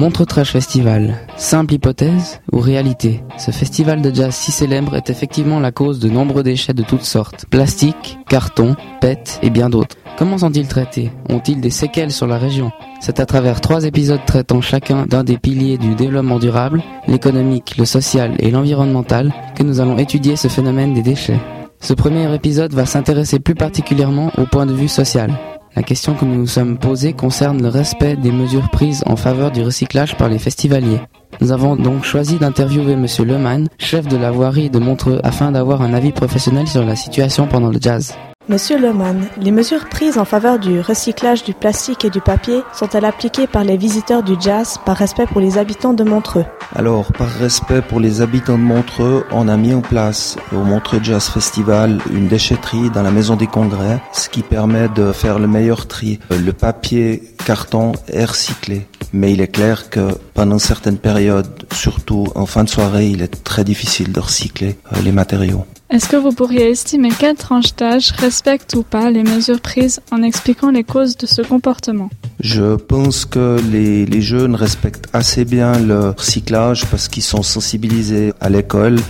[0.00, 5.60] Montre Trash Festival, simple hypothèse ou réalité Ce festival de jazz si célèbre est effectivement
[5.60, 9.98] la cause de nombreux déchets de toutes sortes, plastique, carton, PET et bien d'autres.
[10.16, 11.10] Comment sont-ils traités?
[11.28, 12.72] Ont-ils des séquelles sur la région?
[13.00, 17.84] C'est à travers trois épisodes traitant chacun d'un des piliers du développement durable, l'économique, le
[17.84, 21.40] social et l'environnemental, que nous allons étudier ce phénomène des déchets.
[21.78, 25.30] Ce premier épisode va s'intéresser plus particulièrement au point de vue social.
[25.76, 29.50] La question que nous nous sommes posée concerne le respect des mesures prises en faveur
[29.50, 31.00] du recyclage par les festivaliers.
[31.40, 35.82] Nous avons donc choisi d'interviewer Monsieur Leman, chef de la voirie de Montreux, afin d'avoir
[35.82, 38.14] un avis professionnel sur la situation pendant le jazz.
[38.50, 43.04] Monsieur Leman, les mesures prises en faveur du recyclage du plastique et du papier sont-elles
[43.04, 46.44] appliquées par les visiteurs du jazz par respect pour les habitants de Montreux?
[46.74, 50.98] Alors, par respect pour les habitants de Montreux, on a mis en place au Montreux
[51.00, 55.46] Jazz Festival une déchetterie dans la maison des congrès, ce qui permet de faire le
[55.46, 56.18] meilleur tri.
[56.30, 58.86] Le papier carton est recyclé.
[59.12, 63.42] Mais il est clair que pendant certaines périodes, surtout en fin de soirée, il est
[63.42, 65.64] très difficile de recycler euh, les matériaux.
[65.90, 70.22] Est-ce que vous pourriez estimer quelle tranche d'âge respecte ou pas les mesures prises en
[70.22, 72.08] expliquant les causes de ce comportement?
[72.38, 78.32] Je pense que les, les jeunes respectent assez bien le recyclage parce qu'ils sont sensibilisés
[78.40, 79.00] à l'école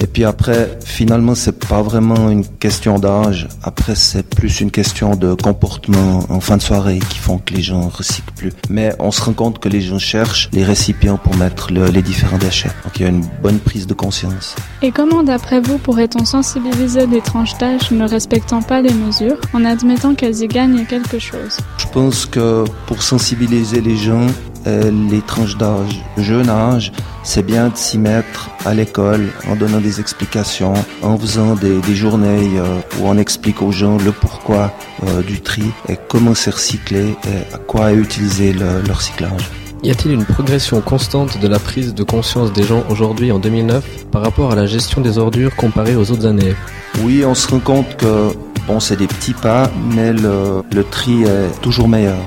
[0.00, 3.48] et puis après, finalement, c'est pas vraiment une question d'âge.
[3.62, 7.62] Après, c'est plus une question de comportement en fin de soirée qui font que les
[7.62, 8.52] gens recyclent plus.
[8.70, 12.38] Mais on se rend compte que les gens cherchent les récipients pour mettre les différents
[12.38, 12.70] déchets.
[12.84, 14.54] Donc il y a une bonne prise de conscience.
[14.82, 19.64] Et comment, d'après vous, pourrait-on sensibiliser des tranches d'âge ne respectant pas les mesures en
[19.64, 21.58] admettant qu'elles y gagnent quelque chose?
[21.78, 24.26] Je pense que pour sensibiliser les gens,
[24.66, 26.92] euh, les tranches d'âge, jeune âge,
[27.22, 32.58] c'est bien de s'y mettre à l'école en donnant des explications, en faisant des, journées
[32.58, 34.72] euh, où on explique aux gens le pourquoi
[35.06, 39.50] euh, du tri et comment c'est recyclé et à quoi utiliser le, le recyclage.
[39.82, 44.06] Y a-t-il une progression constante de la prise de conscience des gens aujourd'hui en 2009
[44.10, 46.56] par rapport à la gestion des ordures comparée aux autres années?
[47.02, 48.30] Oui, on se rend compte que
[48.66, 52.18] bon, c'est des petits pas, mais le, le tri est toujours meilleur.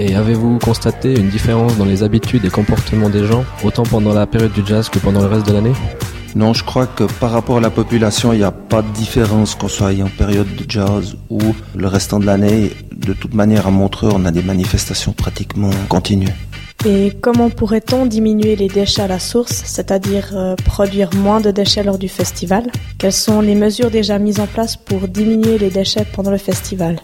[0.00, 4.28] Et avez-vous constaté une différence dans les habitudes et comportements des gens, autant pendant la
[4.28, 5.72] période du jazz que pendant le reste de l'année?
[6.36, 9.56] Non, je crois que par rapport à la population, il n'y a pas de différence
[9.56, 11.40] qu'on soit en période de jazz ou
[11.74, 12.70] le restant de l'année.
[12.94, 16.28] De toute manière, à Montreux, on a des manifestations pratiquement continues.
[16.86, 21.82] Et comment pourrait-on diminuer les déchets à la source, c'est-à-dire euh, produire moins de déchets
[21.82, 22.70] lors du festival?
[22.98, 27.00] Quelles sont les mesures déjà mises en place pour diminuer les déchets pendant le festival?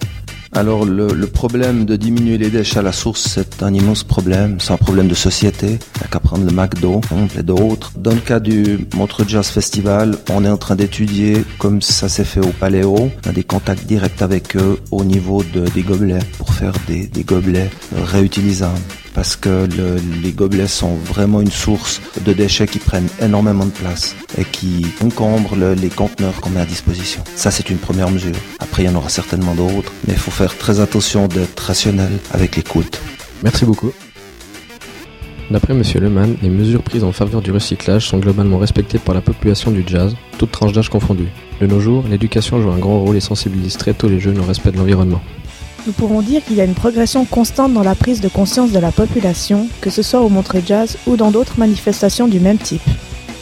[0.54, 4.58] Alors le, problème de diminuer les déchets à la source, c'est un immense problème.
[4.60, 5.66] C'est un problème de société.
[5.66, 7.00] Il n'y a qu'à prendre le McDo
[7.36, 7.92] et d'autres.
[7.96, 12.24] Dans le cas du Montreux Jazz Festival, on est en train d'étudier comme ça s'est
[12.24, 13.10] fait au Paléo.
[13.26, 17.06] On a des contacts directs avec eux au niveau de, des gobelets pour faire des,
[17.06, 18.78] des gobelets réutilisables
[19.14, 23.70] parce que le, les gobelets sont vraiment une source de déchets qui prennent énormément de
[23.70, 27.22] place et qui encombrent le, les conteneurs qu'on met à disposition.
[27.36, 28.36] Ça, c'est une première mesure.
[28.58, 32.12] Après, il y en aura certainement d'autres, mais il faut faire très attention d'être rationnel
[32.32, 33.00] avec l'écoute.
[33.42, 33.92] Merci beaucoup.
[35.50, 35.82] D'après M.
[36.00, 39.84] Leman, les mesures prises en faveur du recyclage sont globalement respectées par la population du
[39.86, 41.28] jazz, toutes tranches d'âge confondues.
[41.60, 44.44] De nos jours, l'éducation joue un grand rôle et sensibilise très tôt les jeunes au
[44.44, 45.20] respect de l'environnement.
[45.86, 48.78] Nous pourrons dire qu'il y a une progression constante dans la prise de conscience de
[48.78, 52.80] la population, que ce soit au Montreux Jazz ou dans d'autres manifestations du même type.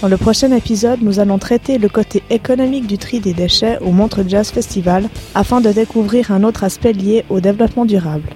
[0.01, 3.93] Dans le prochain épisode, nous allons traiter le côté économique du tri des déchets au
[3.93, 8.29] Montreux Jazz Festival afin de découvrir un autre aspect lié au développement durable.